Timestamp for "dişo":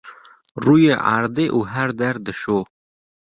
2.25-2.59